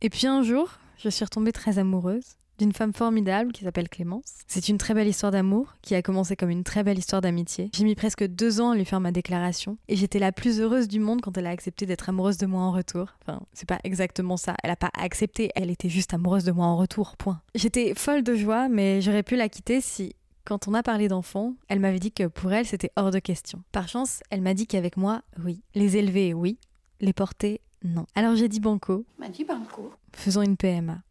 Et 0.00 0.08
puis 0.08 0.26
un 0.26 0.42
jour, 0.42 0.78
je 0.96 1.10
suis 1.10 1.24
retombée 1.24 1.52
très 1.52 1.78
amoureuse 1.78 2.37
d'une 2.58 2.72
femme 2.72 2.92
formidable 2.92 3.52
qui 3.52 3.64
s'appelle 3.64 3.88
Clémence. 3.88 4.34
C'est 4.46 4.68
une 4.68 4.78
très 4.78 4.94
belle 4.94 5.08
histoire 5.08 5.32
d'amour 5.32 5.76
qui 5.82 5.94
a 5.94 6.02
commencé 6.02 6.36
comme 6.36 6.50
une 6.50 6.64
très 6.64 6.82
belle 6.82 6.98
histoire 6.98 7.22
d'amitié. 7.22 7.70
J'ai 7.72 7.84
mis 7.84 7.94
presque 7.94 8.24
deux 8.24 8.60
ans 8.60 8.70
à 8.70 8.76
lui 8.76 8.84
faire 8.84 9.00
ma 9.00 9.12
déclaration 9.12 9.78
et 9.88 9.96
j'étais 9.96 10.18
la 10.18 10.32
plus 10.32 10.60
heureuse 10.60 10.88
du 10.88 11.00
monde 11.00 11.20
quand 11.20 11.36
elle 11.38 11.46
a 11.46 11.50
accepté 11.50 11.86
d'être 11.86 12.08
amoureuse 12.08 12.38
de 12.38 12.46
moi 12.46 12.62
en 12.62 12.72
retour. 12.72 13.14
Enfin, 13.22 13.40
c'est 13.52 13.68
pas 13.68 13.78
exactement 13.84 14.36
ça. 14.36 14.54
Elle 14.62 14.70
a 14.70 14.76
pas 14.76 14.90
accepté, 14.94 15.50
elle 15.54 15.70
était 15.70 15.88
juste 15.88 16.14
amoureuse 16.14 16.44
de 16.44 16.52
moi 16.52 16.66
en 16.66 16.76
retour, 16.76 17.16
point. 17.16 17.40
J'étais 17.54 17.94
folle 17.94 18.22
de 18.22 18.34
joie, 18.34 18.68
mais 18.68 19.00
j'aurais 19.00 19.22
pu 19.22 19.36
la 19.36 19.48
quitter 19.48 19.80
si 19.80 20.14
quand 20.44 20.66
on 20.66 20.74
a 20.74 20.82
parlé 20.82 21.08
d'enfants, 21.08 21.54
elle 21.68 21.78
m'avait 21.78 21.98
dit 21.98 22.10
que 22.10 22.26
pour 22.26 22.52
elle, 22.52 22.64
c'était 22.64 22.90
hors 22.96 23.10
de 23.10 23.18
question. 23.18 23.62
Par 23.70 23.86
chance, 23.86 24.20
elle 24.30 24.40
m'a 24.40 24.54
dit 24.54 24.66
qu'avec 24.66 24.96
moi, 24.96 25.22
oui. 25.44 25.60
Les 25.74 25.98
élever, 25.98 26.32
oui. 26.32 26.58
Les 27.00 27.12
porter, 27.12 27.60
non. 27.84 28.06
Alors 28.14 28.34
j'ai 28.34 28.48
dit 28.48 28.60
banco. 28.60 29.04
M'a 29.18 29.28
dit 29.28 29.44
banco. 29.44 29.92
Faisons 30.12 30.42
une 30.42 30.56
PMA. 30.56 31.02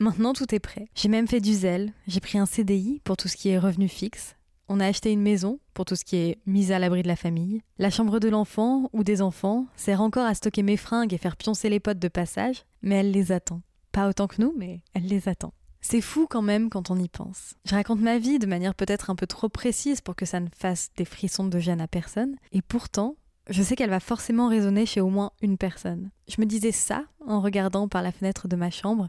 Maintenant, 0.00 0.32
tout 0.32 0.52
est 0.54 0.60
prêt. 0.60 0.88
J'ai 0.94 1.08
même 1.08 1.28
fait 1.28 1.40
du 1.40 1.52
zèle. 1.52 1.92
J'ai 2.08 2.20
pris 2.20 2.38
un 2.38 2.46
CDI 2.46 3.00
pour 3.04 3.16
tout 3.16 3.28
ce 3.28 3.36
qui 3.36 3.48
est 3.50 3.58
revenu 3.58 3.88
fixe. 3.88 4.34
On 4.68 4.80
a 4.80 4.86
acheté 4.86 5.12
une 5.12 5.22
maison 5.22 5.60
pour 5.72 5.84
tout 5.84 5.94
ce 5.94 6.04
qui 6.04 6.16
est 6.16 6.38
mise 6.46 6.72
à 6.72 6.78
l'abri 6.78 7.02
de 7.02 7.08
la 7.08 7.16
famille. 7.16 7.62
La 7.78 7.90
chambre 7.90 8.18
de 8.18 8.28
l'enfant 8.28 8.88
ou 8.92 9.04
des 9.04 9.22
enfants 9.22 9.66
sert 9.76 10.00
encore 10.00 10.26
à 10.26 10.34
stocker 10.34 10.62
mes 10.62 10.76
fringues 10.76 11.12
et 11.12 11.18
faire 11.18 11.36
pioncer 11.36 11.68
les 11.68 11.80
potes 11.80 11.98
de 11.98 12.08
passage, 12.08 12.64
mais 12.82 12.96
elle 12.96 13.10
les 13.10 13.30
attend. 13.30 13.60
Pas 13.92 14.08
autant 14.08 14.26
que 14.26 14.40
nous, 14.40 14.54
mais 14.56 14.80
elle 14.94 15.06
les 15.06 15.28
attend. 15.28 15.52
C'est 15.80 16.00
fou 16.00 16.26
quand 16.28 16.42
même 16.42 16.70
quand 16.70 16.90
on 16.90 16.98
y 16.98 17.08
pense. 17.08 17.54
Je 17.66 17.74
raconte 17.74 18.00
ma 18.00 18.18
vie 18.18 18.38
de 18.38 18.46
manière 18.46 18.74
peut-être 18.74 19.10
un 19.10 19.14
peu 19.14 19.26
trop 19.26 19.50
précise 19.50 20.00
pour 20.00 20.16
que 20.16 20.24
ça 20.24 20.40
ne 20.40 20.48
fasse 20.56 20.90
des 20.96 21.04
frissons 21.04 21.46
de 21.46 21.58
gêne 21.58 21.82
à 21.82 21.86
personne, 21.86 22.36
et 22.52 22.62
pourtant, 22.62 23.16
je 23.48 23.62
sais 23.62 23.76
qu'elle 23.76 23.90
va 23.90 24.00
forcément 24.00 24.48
résonner 24.48 24.86
chez 24.86 25.00
au 25.00 25.08
moins 25.08 25.32
une 25.42 25.58
personne. 25.58 26.10
Je 26.28 26.40
me 26.40 26.46
disais 26.46 26.72
ça 26.72 27.04
en 27.26 27.40
regardant 27.40 27.88
par 27.88 28.02
la 28.02 28.12
fenêtre 28.12 28.48
de 28.48 28.56
ma 28.56 28.70
chambre, 28.70 29.08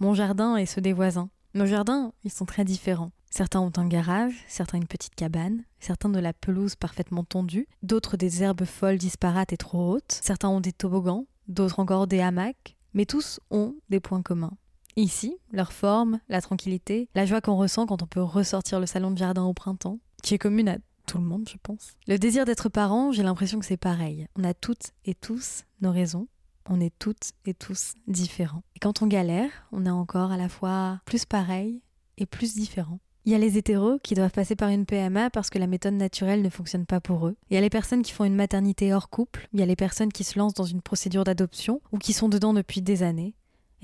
mon 0.00 0.14
jardin 0.14 0.56
et 0.56 0.66
ceux 0.66 0.80
des 0.80 0.92
voisins. 0.92 1.28
Nos 1.54 1.66
jardins, 1.66 2.12
ils 2.24 2.32
sont 2.32 2.46
très 2.46 2.64
différents. 2.64 3.12
Certains 3.30 3.60
ont 3.60 3.72
un 3.76 3.88
garage, 3.88 4.44
certains 4.48 4.78
une 4.78 4.86
petite 4.86 5.14
cabane, 5.14 5.64
certains 5.80 6.08
de 6.08 6.20
la 6.20 6.32
pelouse 6.32 6.76
parfaitement 6.76 7.24
tondue, 7.24 7.66
d'autres 7.82 8.16
des 8.16 8.42
herbes 8.42 8.64
folles 8.64 8.98
disparates 8.98 9.52
et 9.52 9.56
trop 9.56 9.94
hautes, 9.94 10.20
certains 10.22 10.48
ont 10.48 10.60
des 10.60 10.72
toboggans, 10.72 11.26
d'autres 11.48 11.80
encore 11.80 12.06
des 12.06 12.20
hamacs, 12.20 12.76
mais 12.92 13.06
tous 13.06 13.40
ont 13.50 13.74
des 13.90 14.00
points 14.00 14.22
communs. 14.22 14.56
Ici, 14.96 15.36
leur 15.52 15.72
forme, 15.72 16.20
la 16.28 16.40
tranquillité, 16.40 17.08
la 17.16 17.26
joie 17.26 17.40
qu'on 17.40 17.56
ressent 17.56 17.86
quand 17.86 18.02
on 18.02 18.06
peut 18.06 18.22
ressortir 18.22 18.78
le 18.78 18.86
salon 18.86 19.10
de 19.10 19.18
jardin 19.18 19.42
au 19.42 19.52
printemps, 19.52 19.98
qui 20.22 20.34
est 20.34 20.38
commune 20.38 20.68
à 20.68 20.78
le 21.18 21.44
je 21.48 21.56
pense. 21.62 21.92
Le 22.06 22.18
désir 22.18 22.44
d'être 22.44 22.68
parent, 22.68 23.12
j'ai 23.12 23.22
l'impression 23.22 23.58
que 23.58 23.66
c'est 23.66 23.76
pareil. 23.76 24.26
On 24.36 24.44
a 24.44 24.54
toutes 24.54 24.92
et 25.04 25.14
tous 25.14 25.64
nos 25.80 25.92
raisons. 25.92 26.28
On 26.68 26.80
est 26.80 26.92
toutes 26.98 27.32
et 27.44 27.54
tous 27.54 27.94
différents. 28.06 28.62
Et 28.74 28.78
quand 28.78 29.02
on 29.02 29.06
galère, 29.06 29.50
on 29.72 29.84
est 29.84 29.90
encore 29.90 30.32
à 30.32 30.36
la 30.36 30.48
fois 30.48 31.00
plus 31.04 31.24
pareil 31.24 31.82
et 32.16 32.26
plus 32.26 32.54
différent. 32.54 33.00
Il 33.26 33.32
y 33.32 33.34
a 33.34 33.38
les 33.38 33.56
hétéros 33.56 33.98
qui 34.02 34.14
doivent 34.14 34.30
passer 34.30 34.54
par 34.54 34.68
une 34.68 34.84
PMA 34.84 35.30
parce 35.30 35.48
que 35.48 35.58
la 35.58 35.66
méthode 35.66 35.94
naturelle 35.94 36.42
ne 36.42 36.50
fonctionne 36.50 36.84
pas 36.84 37.00
pour 37.00 37.26
eux. 37.26 37.36
Il 37.48 37.54
y 37.54 37.56
a 37.56 37.60
les 37.62 37.70
personnes 37.70 38.02
qui 38.02 38.12
font 38.12 38.24
une 38.24 38.34
maternité 38.34 38.92
hors 38.92 39.08
couple. 39.08 39.48
Il 39.54 39.60
y 39.60 39.62
a 39.62 39.66
les 39.66 39.76
personnes 39.76 40.12
qui 40.12 40.24
se 40.24 40.38
lancent 40.38 40.54
dans 40.54 40.64
une 40.64 40.82
procédure 40.82 41.24
d'adoption 41.24 41.80
ou 41.90 41.98
qui 41.98 42.12
sont 42.12 42.28
dedans 42.28 42.52
depuis 42.52 42.82
des 42.82 43.02
années 43.02 43.34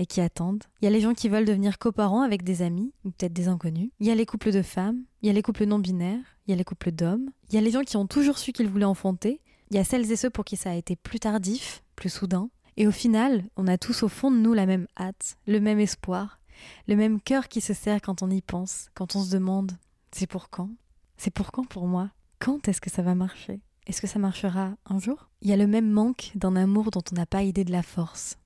et 0.01 0.07
qui 0.07 0.21
attendent. 0.21 0.65
Il 0.81 0.87
y 0.87 0.89
a 0.89 0.91
les 0.91 1.01
gens 1.01 1.13
qui 1.13 1.29
veulent 1.29 1.45
devenir 1.45 1.79
coparents 1.79 2.23
avec 2.23 2.43
des 2.43 2.63
amis 2.63 2.93
ou 3.05 3.11
peut-être 3.11 3.35
des 3.35 3.49
inconnus. 3.49 3.91
Il 4.01 4.07
y 4.07 4.11
a 4.11 4.15
les 4.15 4.25
couples 4.25 4.51
de 4.51 4.63
femmes. 4.63 5.05
Il 5.21 5.27
y 5.27 5.31
a 5.31 5.33
les 5.35 5.43
couples 5.43 5.67
non 5.67 5.79
binaires. 5.79 6.39
Il 6.47 6.51
y 6.51 6.55
a 6.55 6.57
les 6.57 6.65
couples 6.65 6.91
d'hommes. 6.91 7.31
Il 7.51 7.55
y 7.55 7.59
a 7.59 7.61
les 7.61 7.71
gens 7.71 7.83
qui 7.83 7.97
ont 7.99 8.07
toujours 8.07 8.39
su 8.39 8.53
qu'ils 8.53 8.69
voulaient 8.69 8.85
enfanter. 8.85 9.41
Il 9.71 9.77
y 9.77 9.79
a 9.79 9.85
celles 9.85 10.11
et 10.11 10.17
ceux 10.17 10.31
pour 10.31 10.45
qui 10.47 10.57
ça 10.57 10.71
a 10.71 10.75
été 10.75 10.97
plus 10.97 11.21
tardif, 11.21 11.85
plus 11.97 12.09
soudain. 12.09 12.49
Et 12.79 12.87
au 12.87 12.91
final, 12.91 13.45
on 13.57 13.67
a 13.67 13.77
tous 13.77 14.03
au 14.03 14.09
fond 14.09 14.31
de 14.31 14.39
nous 14.39 14.55
la 14.55 14.65
même 14.65 14.87
hâte, 14.99 15.37
le 15.47 15.61
même 15.61 15.79
espoir, 15.79 16.41
le 16.89 16.97
même 16.97 17.21
cœur 17.21 17.49
qui 17.49 17.61
se 17.61 17.75
serre 17.75 18.01
quand 18.01 18.23
on 18.23 18.31
y 18.31 18.41
pense, 18.41 18.89
quand 18.95 19.17
on 19.17 19.23
se 19.23 19.31
demande 19.31 19.73
c'est 20.13 20.27
pour 20.27 20.51
quand? 20.51 20.71
C'est 21.17 21.33
pour 21.33 21.53
quand 21.53 21.65
pour 21.65 21.87
moi? 21.87 22.11
Quand 22.39 22.67
est-ce 22.67 22.81
que 22.81 22.91
ça 22.91 23.03
va 23.03 23.15
marcher? 23.15 23.61
Est-ce 23.87 24.01
que 24.01 24.07
ça 24.07 24.19
marchera 24.19 24.75
un 24.87 24.99
jour? 24.99 25.29
Il 25.41 25.51
y 25.51 25.53
a 25.53 25.57
le 25.57 25.67
même 25.67 25.91
manque 25.91 26.33
d'un 26.35 26.57
amour 26.57 26.91
dont 26.91 27.03
on 27.13 27.15
n'a 27.15 27.27
pas 27.27 27.43
idée 27.43 27.65
de 27.65 27.73
la 27.73 27.83
force. 27.83 28.39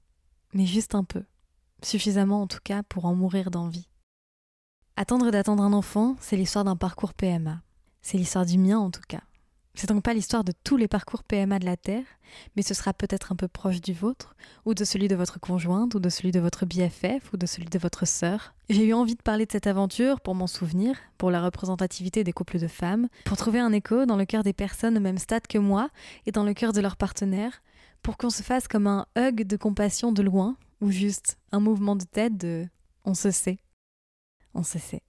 Mais 0.53 0.67
juste 0.67 0.95
un 0.95 1.05
peu. 1.05 1.25
Suffisamment 1.85 2.41
en 2.41 2.47
tout 2.47 2.61
cas 2.65 2.83
pour 2.83 3.05
en 3.05 3.15
mourir 3.15 3.51
d'envie. 3.51 3.89
Attendre 4.97 5.31
d'attendre 5.31 5.63
un 5.63 5.73
enfant, 5.73 6.17
c'est 6.19 6.37
l'histoire 6.37 6.65
d'un 6.65 6.77
parcours 6.77 7.13
PMA. 7.13 7.61
C'est 8.01 8.17
l'histoire 8.17 8.47
du 8.47 8.57
mien 8.57 8.79
en 8.79 8.91
tout 8.91 9.03
cas. 9.07 9.21
C'est 9.75 9.89
donc 9.89 10.03
pas 10.05 10.15
l'histoire 10.15 10.45
de 10.45 10.53
tous 10.63 10.77
les 10.77 10.87
parcours 10.87 11.25
PMA 11.25 11.59
de 11.59 11.65
la 11.67 11.77
Terre, 11.77 12.05
mais 12.57 12.63
ce 12.63 12.75
sera 12.75 12.95
peut-être 12.95 13.33
un 13.33 13.37
peu 13.37 13.49
proche 13.49 13.81
du 13.81 13.93
vôtre, 13.93 14.37
ou 14.65 14.73
de 14.73 14.85
celui 14.85 15.09
de 15.09 15.17
votre 15.17 15.41
conjointe, 15.41 15.95
ou 15.97 15.99
de 15.99 16.09
celui 16.09 16.31
de 16.31 16.39
votre 16.39 16.65
BFF, 16.65 17.33
ou 17.33 17.37
de 17.37 17.45
celui 17.45 17.69
de 17.69 17.79
votre 17.79 18.07
sœur. 18.07 18.55
J'ai 18.71 18.87
eu 18.87 18.95
envie 18.95 19.17
de 19.17 19.23
parler 19.23 19.47
de 19.47 19.53
cette 19.53 19.67
aventure 19.67 20.21
pour 20.21 20.37
m'en 20.37 20.47
souvenir, 20.47 20.97
pour 21.19 21.33
la 21.33 21.43
représentativité 21.43 22.23
des 22.23 22.33
couples 22.33 22.61
de 22.61 22.69
femmes, 22.69 23.09
pour 23.25 23.37
trouver 23.37 23.59
un 23.59 23.73
écho 23.73 24.07
dans 24.07 24.17
le 24.17 24.27
cœur 24.27 24.45
des 24.45 24.53
personnes 24.53 24.97
au 24.97 25.01
même 25.01 25.19
stade 25.19 25.49
que 25.49 25.59
moi, 25.59 25.91
et 26.25 26.31
dans 26.31 26.45
le 26.45 26.55
cœur 26.55 26.73
de 26.73 26.81
leurs 26.81 26.97
partenaires, 26.97 27.61
pour 28.03 28.17
qu'on 28.17 28.31
se 28.31 28.45
fasse 28.45 28.69
comme 28.69 28.87
un 28.87 29.07
hug 29.19 29.43
de 29.43 29.57
compassion 29.57 30.13
de 30.13 30.23
loin, 30.23 30.57
ou 30.85 30.91
juste 30.91 31.39
un 31.51 31.61
mouvement 31.61 31.97
de 31.97 32.05
tête 32.05 32.37
de 32.37 32.67
on 33.07 33.15
se 33.15 33.31
sait. 33.31 33.57
On 34.53 34.63
se 34.63 34.79
sait. 34.79 35.01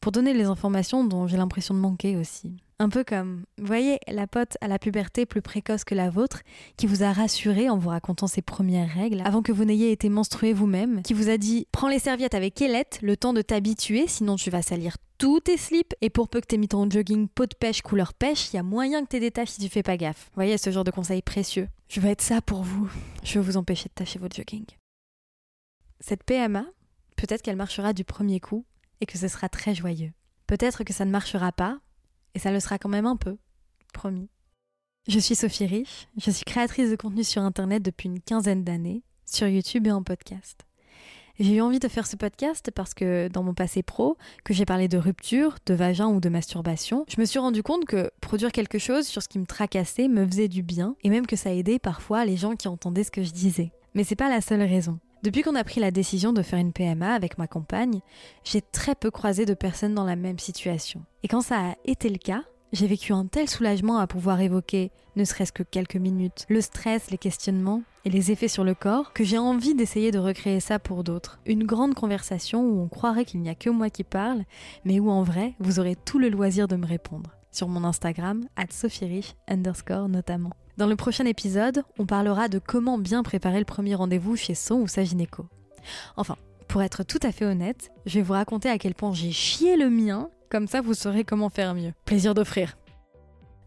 Pour 0.00 0.12
donner 0.12 0.34
les 0.34 0.44
informations 0.44 1.02
dont 1.02 1.26
j'ai 1.26 1.38
l'impression 1.38 1.74
de 1.74 1.80
manquer 1.80 2.16
aussi. 2.16 2.56
Un 2.78 2.90
peu 2.90 3.02
comme, 3.02 3.44
voyez, 3.58 3.98
la 4.06 4.26
pote 4.26 4.56
à 4.60 4.68
la 4.68 4.78
puberté 4.78 5.26
plus 5.26 5.42
précoce 5.42 5.82
que 5.82 5.94
la 5.94 6.10
vôtre, 6.10 6.42
qui 6.76 6.86
vous 6.86 7.02
a 7.02 7.12
rassuré 7.12 7.68
en 7.70 7.78
vous 7.78 7.88
racontant 7.88 8.28
ses 8.28 8.42
premières 8.42 8.88
règles, 8.88 9.22
avant 9.24 9.42
que 9.42 9.50
vous 9.50 9.64
n'ayez 9.64 9.90
été 9.90 10.10
menstrué 10.10 10.52
vous-même, 10.52 11.02
qui 11.02 11.14
vous 11.14 11.30
a 11.30 11.38
dit 11.38 11.66
Prends 11.72 11.88
les 11.88 11.98
serviettes 11.98 12.34
avec 12.34 12.60
Elette, 12.60 13.00
le 13.02 13.16
temps 13.16 13.32
de 13.32 13.42
t'habituer, 13.42 14.06
sinon 14.06 14.36
tu 14.36 14.50
vas 14.50 14.62
salir 14.62 14.96
tous 15.16 15.40
tes 15.40 15.56
slips, 15.56 15.94
et 16.02 16.10
pour 16.10 16.28
peu 16.28 16.40
que 16.40 16.46
t'aies 16.46 16.58
mis 16.58 16.68
ton 16.68 16.88
jogging 16.88 17.28
peau 17.28 17.46
de 17.46 17.56
pêche 17.56 17.82
couleur 17.82 18.12
pêche, 18.14 18.52
il 18.52 18.56
y 18.56 18.58
a 18.60 18.62
moyen 18.62 19.02
que 19.02 19.08
t'aies 19.08 19.30
des 19.30 19.32
si 19.46 19.60
tu 19.60 19.68
fais 19.68 19.82
pas 19.82 19.96
gaffe. 19.96 20.30
Voyez, 20.34 20.58
ce 20.58 20.70
genre 20.70 20.84
de 20.84 20.92
conseils 20.92 21.22
précieux. 21.22 21.66
Je 21.88 22.00
veux 22.00 22.10
être 22.10 22.22
ça 22.22 22.42
pour 22.42 22.62
vous. 22.62 22.88
Je 23.24 23.40
veux 23.40 23.44
vous 23.44 23.56
empêcher 23.56 23.88
de 23.88 23.94
tacher 23.94 24.20
votre 24.20 24.36
jogging. 24.36 24.66
Cette 26.00 26.22
PMA, 26.24 26.64
peut-être 27.16 27.42
qu'elle 27.42 27.56
marchera 27.56 27.92
du 27.92 28.04
premier 28.04 28.40
coup, 28.40 28.64
et 29.00 29.06
que 29.06 29.18
ce 29.18 29.28
sera 29.28 29.48
très 29.48 29.74
joyeux. 29.74 30.12
Peut-être 30.46 30.84
que 30.84 30.92
ça 30.92 31.04
ne 31.04 31.10
marchera 31.10 31.52
pas, 31.52 31.78
et 32.34 32.38
ça 32.38 32.52
le 32.52 32.60
sera 32.60 32.78
quand 32.78 32.88
même 32.88 33.06
un 33.06 33.16
peu, 33.16 33.36
promis. 33.92 34.28
Je 35.08 35.18
suis 35.18 35.34
Sophie 35.34 35.66
Rich, 35.66 36.08
je 36.16 36.30
suis 36.30 36.44
créatrice 36.44 36.90
de 36.90 36.96
contenu 36.96 37.24
sur 37.24 37.42
Internet 37.42 37.82
depuis 37.82 38.08
une 38.08 38.20
quinzaine 38.20 38.64
d'années, 38.64 39.02
sur 39.24 39.48
YouTube 39.48 39.86
et 39.86 39.92
en 39.92 40.02
podcast. 40.02 40.64
J'ai 41.38 41.54
eu 41.54 41.60
envie 41.60 41.78
de 41.78 41.86
faire 41.86 42.06
ce 42.06 42.16
podcast 42.16 42.72
parce 42.74 42.94
que 42.94 43.28
dans 43.28 43.44
mon 43.44 43.54
passé 43.54 43.84
pro, 43.84 44.16
que 44.44 44.52
j'ai 44.52 44.64
parlé 44.64 44.88
de 44.88 44.98
rupture, 44.98 45.56
de 45.66 45.74
vagin 45.74 46.08
ou 46.08 46.18
de 46.18 46.28
masturbation, 46.28 47.04
je 47.08 47.20
me 47.20 47.24
suis 47.24 47.38
rendu 47.38 47.62
compte 47.62 47.84
que 47.84 48.10
produire 48.20 48.50
quelque 48.50 48.78
chose 48.78 49.06
sur 49.06 49.22
ce 49.22 49.28
qui 49.28 49.38
me 49.38 49.46
tracassait 49.46 50.08
me 50.08 50.26
faisait 50.26 50.48
du 50.48 50.62
bien 50.62 50.96
et 51.04 51.10
même 51.10 51.26
que 51.26 51.36
ça 51.36 51.54
aidait 51.54 51.78
parfois 51.78 52.24
les 52.24 52.36
gens 52.36 52.56
qui 52.56 52.66
entendaient 52.66 53.04
ce 53.04 53.12
que 53.12 53.22
je 53.22 53.30
disais. 53.30 53.70
Mais 53.94 54.02
c'est 54.02 54.16
pas 54.16 54.28
la 54.28 54.40
seule 54.40 54.62
raison. 54.62 54.98
Depuis 55.24 55.42
qu'on 55.42 55.56
a 55.56 55.64
pris 55.64 55.80
la 55.80 55.90
décision 55.90 56.32
de 56.32 56.42
faire 56.42 56.60
une 56.60 56.72
PMA 56.72 57.12
avec 57.12 57.38
ma 57.38 57.48
compagne, 57.48 58.00
j'ai 58.44 58.62
très 58.62 58.94
peu 58.94 59.10
croisé 59.10 59.46
de 59.46 59.54
personnes 59.54 59.94
dans 59.94 60.04
la 60.04 60.14
même 60.14 60.38
situation. 60.38 61.02
Et 61.24 61.28
quand 61.28 61.40
ça 61.40 61.70
a 61.70 61.74
été 61.84 62.08
le 62.08 62.18
cas, 62.18 62.44
j'ai 62.72 62.86
vécu 62.86 63.12
un 63.12 63.26
tel 63.26 63.48
soulagement 63.48 63.98
à 63.98 64.06
pouvoir 64.06 64.40
évoquer, 64.40 64.92
ne 65.16 65.24
serait-ce 65.24 65.52
que 65.52 65.64
quelques 65.64 65.96
minutes, 65.96 66.46
le 66.48 66.60
stress, 66.60 67.10
les 67.10 67.18
questionnements 67.18 67.82
et 68.04 68.10
les 68.10 68.30
effets 68.30 68.46
sur 68.46 68.62
le 68.62 68.74
corps, 68.74 69.12
que 69.12 69.24
j'ai 69.24 69.38
envie 69.38 69.74
d'essayer 69.74 70.12
de 70.12 70.20
recréer 70.20 70.60
ça 70.60 70.78
pour 70.78 71.02
d'autres. 71.02 71.40
Une 71.46 71.64
grande 71.64 71.94
conversation 71.94 72.62
où 72.62 72.80
on 72.80 72.88
croirait 72.88 73.24
qu'il 73.24 73.40
n'y 73.40 73.48
a 73.48 73.56
que 73.56 73.70
moi 73.70 73.90
qui 73.90 74.04
parle, 74.04 74.44
mais 74.84 75.00
où 75.00 75.10
en 75.10 75.24
vrai, 75.24 75.54
vous 75.58 75.80
aurez 75.80 75.96
tout 75.96 76.20
le 76.20 76.28
loisir 76.28 76.68
de 76.68 76.76
me 76.76 76.86
répondre. 76.86 77.30
Sur 77.50 77.66
mon 77.66 77.82
Instagram, 77.82 78.46
at 78.56 78.66
underscore 79.48 80.08
notamment. 80.08 80.52
Dans 80.78 80.86
le 80.86 80.94
prochain 80.94 81.24
épisode, 81.24 81.82
on 81.98 82.06
parlera 82.06 82.46
de 82.46 82.60
comment 82.60 82.98
bien 82.98 83.24
préparer 83.24 83.58
le 83.58 83.64
premier 83.64 83.96
rendez-vous 83.96 84.36
chez 84.36 84.54
son 84.54 84.76
ou 84.76 84.86
sa 84.86 85.02
gynéco. 85.02 85.44
Enfin, 86.16 86.36
pour 86.68 86.82
être 86.82 87.02
tout 87.02 87.18
à 87.24 87.32
fait 87.32 87.44
honnête, 87.44 87.90
je 88.06 88.14
vais 88.14 88.22
vous 88.22 88.34
raconter 88.34 88.70
à 88.70 88.78
quel 88.78 88.94
point 88.94 89.12
j'ai 89.12 89.32
chié 89.32 89.76
le 89.76 89.90
mien, 89.90 90.30
comme 90.48 90.68
ça 90.68 90.80
vous 90.80 90.94
saurez 90.94 91.24
comment 91.24 91.48
faire 91.48 91.74
mieux. 91.74 91.92
Plaisir 92.04 92.32
d'offrir. 92.32 92.78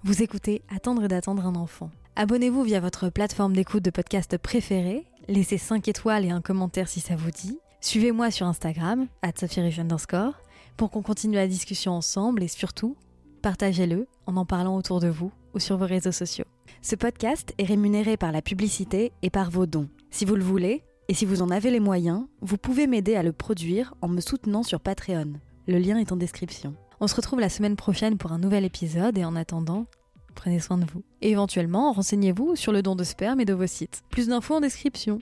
Vous 0.05 0.23
écoutez 0.23 0.61
Attendre 0.73 1.09
d'attendre 1.09 1.45
un 1.45 1.55
enfant. 1.55 1.91
Abonnez-vous 2.15 2.63
via 2.63 2.79
votre 2.79 3.09
plateforme 3.09 3.57
d'écoute 3.57 3.83
de 3.83 3.91
podcast 3.91 4.37
préférée, 4.37 5.05
laissez 5.27 5.57
5 5.57 5.85
étoiles 5.89 6.23
et 6.23 6.31
un 6.31 6.39
commentaire 6.39 6.87
si 6.87 7.01
ça 7.01 7.17
vous 7.17 7.31
dit. 7.31 7.59
Suivez-moi 7.81 8.31
sur 8.31 8.47
Instagram, 8.47 9.07
at 9.21 9.33
underscore, 9.77 10.39
pour 10.77 10.91
qu'on 10.91 11.01
continue 11.01 11.35
la 11.35 11.47
discussion 11.47 11.91
ensemble 11.91 12.41
et 12.41 12.47
surtout, 12.47 12.95
partagez-le 13.41 14.07
en 14.27 14.37
en 14.37 14.45
parlant 14.45 14.77
autour 14.77 15.01
de 15.01 15.09
vous 15.09 15.33
ou 15.53 15.59
sur 15.59 15.75
vos 15.75 15.87
réseaux 15.87 16.13
sociaux. 16.13 16.45
Ce 16.81 16.95
podcast 16.95 17.53
est 17.57 17.65
rémunéré 17.65 18.17
par 18.17 18.31
la 18.31 18.41
publicité 18.41 19.11
et 19.21 19.29
par 19.29 19.51
vos 19.51 19.65
dons. 19.65 19.89
Si 20.09 20.25
vous 20.25 20.35
le 20.35 20.43
voulez, 20.43 20.83
et 21.07 21.13
si 21.13 21.25
vous 21.25 21.41
en 21.41 21.49
avez 21.49 21.71
les 21.71 21.79
moyens, 21.79 22.25
vous 22.41 22.57
pouvez 22.57 22.87
m'aider 22.87 23.15
à 23.15 23.23
le 23.23 23.33
produire 23.33 23.93
en 24.01 24.07
me 24.07 24.21
soutenant 24.21 24.63
sur 24.63 24.79
Patreon. 24.79 25.33
Le 25.67 25.77
lien 25.77 25.97
est 25.97 26.11
en 26.11 26.15
description. 26.15 26.73
On 26.99 27.07
se 27.07 27.15
retrouve 27.15 27.39
la 27.39 27.49
semaine 27.49 27.75
prochaine 27.75 28.17
pour 28.17 28.31
un 28.31 28.39
nouvel 28.39 28.65
épisode 28.65 29.17
et 29.17 29.25
en 29.25 29.35
attendant, 29.35 29.87
prenez 30.35 30.59
soin 30.59 30.77
de 30.77 30.85
vous. 30.85 31.03
Et 31.21 31.31
éventuellement, 31.31 31.91
renseignez-vous 31.91 32.55
sur 32.55 32.71
le 32.71 32.81
don 32.81 32.95
de 32.95 33.03
sperme 33.03 33.41
et 33.41 33.45
de 33.45 33.53
vos 33.53 33.67
sites. 33.67 34.03
Plus 34.09 34.27
d'infos 34.27 34.55
en 34.55 34.61
description. 34.61 35.19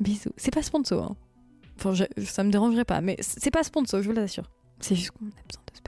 Bisous. 0.00 0.32
C'est 0.36 0.52
pas 0.52 0.62
sponsor. 0.62 1.04
Hein. 1.04 1.16
Enfin, 1.78 2.06
ça 2.24 2.42
me 2.42 2.50
dérangerait 2.50 2.84
pas, 2.84 3.00
mais 3.00 3.16
c'est 3.20 3.50
pas 3.50 3.62
sponsor, 3.62 4.02
je 4.02 4.08
vous 4.08 4.14
l'assure. 4.14 4.50
C'est 4.80 4.94
juste 4.94 5.10
qu'on 5.10 5.26
a 5.26 5.42
besoin 5.48 5.62
de 5.70 5.76
sperme. 5.76 5.85